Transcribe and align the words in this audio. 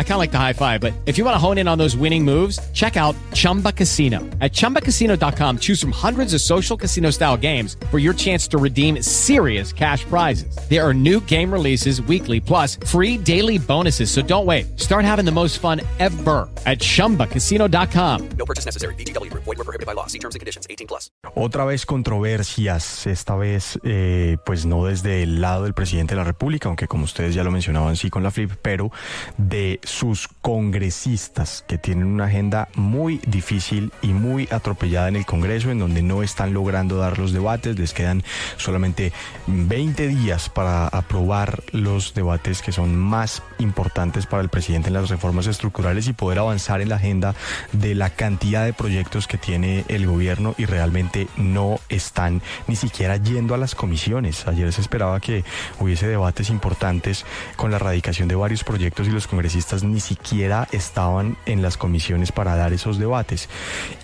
I 0.00 0.02
kind 0.02 0.12
of 0.12 0.18
like 0.18 0.32
the 0.32 0.38
high 0.38 0.54
five, 0.54 0.80
but 0.80 0.94
if 1.04 1.18
you 1.18 1.24
want 1.26 1.34
to 1.34 1.38
hone 1.38 1.58
in 1.58 1.68
on 1.68 1.76
those 1.76 1.94
winning 1.94 2.24
moves, 2.24 2.58
check 2.72 2.96
out 2.96 3.14
Chumba 3.32 3.72
Casino. 3.72 4.18
At 4.40 4.52
ChumbaCasino.com, 4.52 5.58
choose 5.58 5.80
from 5.80 5.92
hundreds 5.92 6.34
of 6.34 6.40
social 6.40 6.76
casino 6.76 7.10
style 7.10 7.36
games 7.36 7.76
for 7.90 7.98
your 7.98 8.12
chance 8.14 8.48
to 8.48 8.58
redeem 8.58 9.00
serious 9.02 9.72
cash 9.72 10.04
prizes. 10.04 10.56
There 10.68 10.86
are 10.86 10.92
new 10.92 11.20
game 11.20 11.50
releases 11.52 12.02
weekly, 12.02 12.40
plus 12.40 12.76
free 12.76 13.16
daily 13.16 13.58
bonuses. 13.58 14.10
So 14.10 14.20
don't 14.20 14.46
wait. 14.46 14.78
Start 14.78 15.04
having 15.04 15.24
the 15.24 15.32
most 15.32 15.58
fun 15.60 15.80
ever 15.98 16.48
at 16.66 16.80
ChumbaCasino.com. 16.80 18.28
No 18.36 18.44
purchase 18.44 18.66
necessary. 18.66 18.94
BGW. 18.96 19.32
Void 19.32 19.46
were 19.46 19.64
prohibited 19.64 19.86
by 19.86 19.94
law. 19.94 20.06
See 20.06 20.18
terms 20.18 20.34
and 20.34 20.40
conditions. 20.40 20.66
18 20.68 20.86
plus. 20.86 21.10
Otra 21.34 21.64
vez 21.64 21.86
controversias, 21.86 23.06
esta 23.06 23.36
vez 23.36 23.78
eh, 23.84 24.36
pues 24.44 24.66
no 24.66 24.84
desde 24.84 25.22
el 25.22 25.40
lado 25.40 25.64
del 25.64 25.74
presidente 25.74 26.14
de 26.14 26.18
la 26.18 26.24
República, 26.24 26.68
aunque 26.68 26.88
como 26.88 27.04
ustedes 27.04 27.34
ya 27.34 27.44
lo 27.44 27.50
mencionaban 27.50 27.96
sí 27.96 28.10
con 28.10 28.22
la 28.22 28.30
flip, 28.30 28.52
pero 28.62 28.90
de 29.36 29.78
sus 29.90 30.28
congresistas 30.40 31.64
que 31.66 31.76
tienen 31.76 32.06
una 32.06 32.26
agenda 32.26 32.68
muy 32.74 33.20
difícil 33.26 33.92
y 34.00 34.08
muy 34.08 34.48
atropellada 34.50 35.08
en 35.08 35.16
el 35.16 35.26
Congreso, 35.26 35.70
en 35.70 35.80
donde 35.80 36.02
no 36.02 36.22
están 36.22 36.54
logrando 36.54 36.96
dar 36.96 37.18
los 37.18 37.32
debates, 37.32 37.78
les 37.78 37.92
quedan 37.92 38.22
solamente 38.56 39.12
20 39.46 40.08
días 40.08 40.48
para 40.48 40.86
aprobar 40.86 41.62
los 41.72 42.14
debates 42.14 42.62
que 42.62 42.72
son 42.72 42.96
más 42.96 43.42
importantes 43.60 44.26
para 44.26 44.42
el 44.42 44.48
presidente 44.48 44.88
en 44.88 44.94
las 44.94 45.08
reformas 45.08 45.46
estructurales 45.46 46.08
y 46.08 46.12
poder 46.12 46.38
avanzar 46.38 46.80
en 46.80 46.88
la 46.88 46.96
agenda 46.96 47.34
de 47.72 47.94
la 47.94 48.10
cantidad 48.10 48.64
de 48.64 48.72
proyectos 48.72 49.26
que 49.26 49.38
tiene 49.38 49.84
el 49.88 50.06
gobierno 50.06 50.54
y 50.58 50.64
realmente 50.64 51.28
no 51.36 51.78
están 51.88 52.42
ni 52.66 52.76
siquiera 52.76 53.16
yendo 53.16 53.54
a 53.54 53.58
las 53.58 53.74
comisiones. 53.74 54.46
Ayer 54.46 54.72
se 54.72 54.80
esperaba 54.80 55.20
que 55.20 55.44
hubiese 55.78 56.06
debates 56.06 56.50
importantes 56.50 57.24
con 57.56 57.70
la 57.70 57.78
radicación 57.78 58.28
de 58.28 58.34
varios 58.34 58.64
proyectos 58.64 59.06
y 59.06 59.10
los 59.10 59.26
congresistas 59.26 59.82
ni 59.84 60.00
siquiera 60.00 60.68
estaban 60.72 61.36
en 61.46 61.62
las 61.62 61.76
comisiones 61.76 62.32
para 62.32 62.56
dar 62.56 62.72
esos 62.72 62.98
debates. 62.98 63.48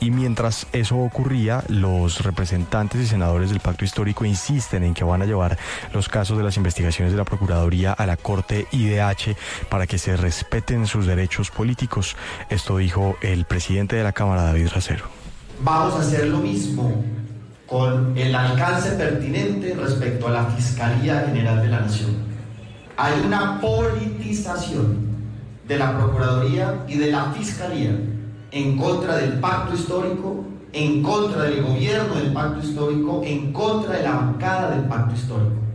Y 0.00 0.10
mientras 0.10 0.66
eso 0.72 0.98
ocurría, 0.98 1.64
los 1.68 2.22
representantes 2.22 3.00
y 3.00 3.06
senadores 3.06 3.50
del 3.50 3.60
pacto 3.60 3.84
histórico 3.84 4.24
insisten 4.24 4.84
en 4.84 4.94
que 4.94 5.04
van 5.04 5.22
a 5.22 5.26
llevar 5.26 5.58
los 5.92 6.08
casos 6.08 6.38
de 6.38 6.44
las 6.44 6.56
investigaciones 6.56 7.12
de 7.12 7.18
la 7.18 7.24
Procuraduría 7.24 7.92
a 7.92 8.06
la 8.06 8.16
Corte 8.16 8.66
IDH 8.70 9.36
para 9.68 9.86
que 9.86 9.98
se 9.98 10.16
respeten 10.16 10.86
sus 10.86 11.06
derechos 11.06 11.50
políticos. 11.50 12.16
Esto 12.50 12.78
dijo 12.78 13.16
el 13.22 13.44
presidente 13.44 13.96
de 13.96 14.04
la 14.04 14.12
Cámara, 14.12 14.42
David 14.42 14.68
Racero. 14.74 15.04
Vamos 15.62 15.94
a 15.94 16.00
hacer 16.00 16.26
lo 16.28 16.38
mismo 16.38 17.04
con 17.66 18.16
el 18.16 18.34
alcance 18.34 18.90
pertinente 18.90 19.74
respecto 19.74 20.28
a 20.28 20.30
la 20.30 20.44
Fiscalía 20.46 21.24
General 21.26 21.62
de 21.62 21.68
la 21.68 21.80
Nación. 21.80 22.16
Hay 22.96 23.14
una 23.26 23.60
politización 23.60 25.06
de 25.66 25.78
la 25.78 25.96
Procuraduría 25.96 26.84
y 26.86 26.96
de 26.96 27.10
la 27.10 27.32
Fiscalía 27.32 27.96
en 28.52 28.78
contra 28.78 29.16
del 29.16 29.40
pacto 29.40 29.74
histórico, 29.74 30.44
en 30.72 31.02
contra 31.02 31.42
del 31.42 31.62
gobierno 31.62 32.14
del 32.14 32.32
pacto 32.32 32.66
histórico, 32.66 33.22
en 33.24 33.52
contra 33.52 33.96
de 33.96 34.02
la 34.02 34.12
bancada 34.12 34.70
del 34.70 34.84
pacto 34.84 35.14
histórico. 35.14 35.65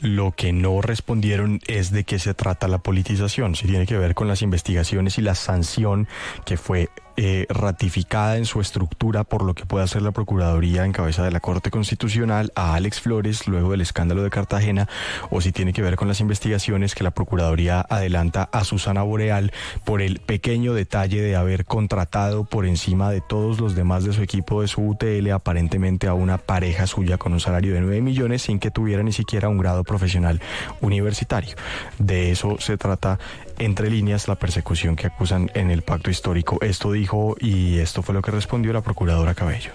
Lo 0.00 0.32
que 0.32 0.52
no 0.52 0.80
respondieron 0.80 1.60
es 1.66 1.90
de 1.90 2.04
qué 2.04 2.18
se 2.18 2.34
trata 2.34 2.68
la 2.68 2.78
politización, 2.78 3.54
si 3.54 3.66
tiene 3.66 3.86
que 3.86 3.98
ver 3.98 4.14
con 4.14 4.28
las 4.28 4.42
investigaciones 4.42 5.18
y 5.18 5.22
la 5.22 5.34
sanción 5.34 6.08
que 6.44 6.56
fue 6.56 6.88
eh, 7.22 7.44
ratificada 7.50 8.38
en 8.38 8.46
su 8.46 8.62
estructura 8.62 9.24
por 9.24 9.42
lo 9.42 9.52
que 9.52 9.66
puede 9.66 9.84
hacer 9.84 10.00
la 10.00 10.10
Procuraduría 10.10 10.86
en 10.86 10.92
cabeza 10.92 11.22
de 11.22 11.30
la 11.30 11.40
Corte 11.40 11.70
Constitucional 11.70 12.50
a 12.54 12.72
Alex 12.72 13.02
Flores 13.02 13.46
luego 13.46 13.72
del 13.72 13.82
escándalo 13.82 14.22
de 14.22 14.30
Cartagena 14.30 14.88
o 15.28 15.42
si 15.42 15.52
tiene 15.52 15.74
que 15.74 15.82
ver 15.82 15.96
con 15.96 16.08
las 16.08 16.20
investigaciones 16.20 16.94
que 16.94 17.04
la 17.04 17.10
Procuraduría 17.10 17.84
adelanta 17.90 18.48
a 18.52 18.64
Susana 18.64 19.02
Boreal 19.02 19.52
por 19.84 20.00
el 20.00 20.20
pequeño 20.20 20.72
detalle 20.72 21.20
de 21.20 21.36
haber 21.36 21.66
contratado 21.66 22.44
por 22.44 22.64
encima 22.64 23.10
de 23.10 23.20
todos 23.20 23.60
los 23.60 23.74
demás 23.74 24.04
de 24.04 24.14
su 24.14 24.22
equipo 24.22 24.62
de 24.62 24.68
su 24.68 24.80
UTL 24.80 25.30
aparentemente 25.32 26.06
a 26.06 26.14
una 26.14 26.38
pareja 26.38 26.86
suya 26.86 27.18
con 27.18 27.34
un 27.34 27.40
salario 27.40 27.74
de 27.74 27.82
9 27.82 28.00
millones 28.00 28.40
sin 28.40 28.58
que 28.58 28.70
tuviera 28.70 29.02
ni 29.02 29.12
siquiera 29.12 29.50
un 29.50 29.58
grado 29.58 29.84
profesional 29.84 30.40
universitario. 30.80 31.54
De 31.98 32.30
eso 32.30 32.56
se 32.60 32.78
trata 32.78 33.18
entre 33.58 33.90
líneas 33.90 34.26
la 34.26 34.36
persecución 34.36 34.96
que 34.96 35.06
acusan 35.06 35.50
en 35.52 35.70
el 35.70 35.82
pacto 35.82 36.10
histórico. 36.10 36.58
Esto 36.62 36.92
dijo 36.92 37.09
y 37.40 37.78
esto 37.78 38.02
fue 38.02 38.14
lo 38.14 38.22
que 38.22 38.30
respondió 38.30 38.72
la 38.72 38.82
procuradora 38.82 39.34
Cabello. 39.34 39.72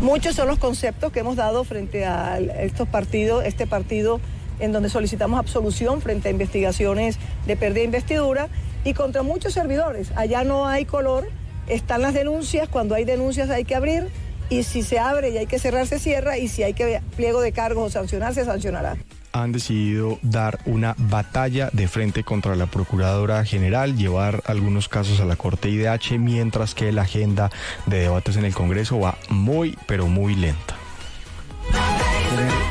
Muchos 0.00 0.34
son 0.34 0.48
los 0.48 0.58
conceptos 0.58 1.12
que 1.12 1.20
hemos 1.20 1.36
dado 1.36 1.64
frente 1.64 2.04
a 2.04 2.38
estos 2.38 2.86
partidos, 2.88 3.44
este 3.44 3.66
partido 3.66 4.20
en 4.60 4.72
donde 4.72 4.88
solicitamos 4.88 5.38
absolución 5.38 6.00
frente 6.00 6.28
a 6.28 6.30
investigaciones 6.30 7.18
de 7.46 7.56
pérdida 7.56 7.80
de 7.80 7.84
investidura 7.84 8.48
y 8.84 8.94
contra 8.94 9.22
muchos 9.22 9.52
servidores. 9.54 10.12
Allá 10.16 10.44
no 10.44 10.66
hay 10.66 10.84
color, 10.84 11.28
están 11.66 12.02
las 12.02 12.14
denuncias, 12.14 12.68
cuando 12.68 12.94
hay 12.94 13.04
denuncias 13.04 13.50
hay 13.50 13.64
que 13.64 13.74
abrir 13.74 14.08
y 14.48 14.62
si 14.62 14.82
se 14.82 14.98
abre 14.98 15.30
y 15.30 15.38
hay 15.38 15.46
que 15.46 15.58
cerrar, 15.58 15.86
se 15.86 15.98
cierra 15.98 16.38
y 16.38 16.48
si 16.48 16.62
hay 16.62 16.74
que 16.74 17.00
pliego 17.16 17.40
de 17.40 17.52
cargos 17.52 17.86
o 17.86 17.90
sancionar, 17.90 18.34
se 18.34 18.44
sancionará 18.44 18.96
han 19.42 19.52
decidido 19.52 20.18
dar 20.22 20.60
una 20.66 20.94
batalla 20.98 21.70
de 21.72 21.88
frente 21.88 22.24
contra 22.24 22.56
la 22.56 22.66
Procuradora 22.66 23.44
General, 23.44 23.96
llevar 23.96 24.42
algunos 24.46 24.88
casos 24.88 25.20
a 25.20 25.24
la 25.24 25.36
Corte 25.36 25.70
IDH, 25.70 26.18
mientras 26.18 26.74
que 26.74 26.92
la 26.92 27.02
agenda 27.02 27.50
de 27.86 28.00
debates 28.00 28.36
en 28.36 28.44
el 28.44 28.54
Congreso 28.54 29.00
va 29.00 29.18
muy, 29.28 29.76
pero 29.86 30.06
muy 30.06 30.34
lenta. 30.34 30.76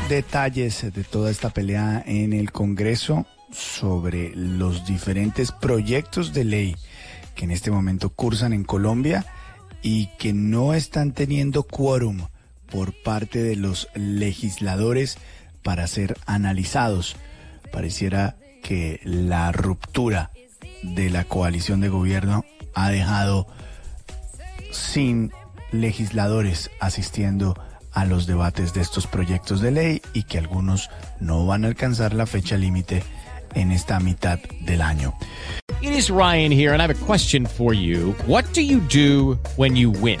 Detalles 0.08 0.92
de 0.92 1.04
toda 1.04 1.30
esta 1.30 1.50
pelea 1.50 2.02
en 2.06 2.32
el 2.32 2.52
Congreso 2.52 3.26
sobre 3.52 4.34
los 4.34 4.86
diferentes 4.86 5.52
proyectos 5.52 6.32
de 6.32 6.44
ley 6.44 6.76
que 7.36 7.44
en 7.44 7.50
este 7.50 7.70
momento 7.70 8.08
cursan 8.10 8.52
en 8.52 8.64
Colombia 8.64 9.24
y 9.82 10.06
que 10.18 10.32
no 10.32 10.74
están 10.74 11.12
teniendo 11.12 11.62
quórum 11.62 12.26
por 12.70 12.92
parte 13.02 13.42
de 13.42 13.54
los 13.54 13.88
legisladores 13.94 15.18
para 15.66 15.88
ser 15.88 16.16
analizados. 16.26 17.16
Pareciera 17.72 18.36
que 18.62 19.00
la 19.02 19.50
ruptura 19.50 20.30
de 20.84 21.10
la 21.10 21.24
coalición 21.24 21.80
de 21.80 21.88
gobierno 21.88 22.44
ha 22.74 22.88
dejado 22.88 23.48
sin 24.70 25.32
legisladores 25.72 26.70
asistiendo 26.78 27.60
a 27.92 28.04
los 28.04 28.28
debates 28.28 28.74
de 28.74 28.80
estos 28.80 29.08
proyectos 29.08 29.60
de 29.60 29.72
ley 29.72 30.02
y 30.12 30.22
que 30.22 30.38
algunos 30.38 30.88
no 31.18 31.44
van 31.46 31.64
a 31.64 31.68
alcanzar 31.68 32.14
la 32.14 32.26
fecha 32.26 32.56
límite 32.56 33.02
en 33.54 33.72
esta 33.72 33.98
mitad 33.98 34.38
del 34.60 34.82
año. 34.82 35.14
It 35.82 35.90
is 35.90 36.10
Ryan 36.10 36.52
here 36.52 36.74
and 36.74 36.80
I 36.80 36.86
have 36.86 36.94
a 36.94 37.06
question 37.06 37.44
for 37.44 37.74
you. 37.74 38.14
What 38.28 38.44
do 38.54 38.60
you 38.60 38.80
do 38.88 39.36
when 39.56 39.74
you 39.74 39.90
win? 39.90 40.20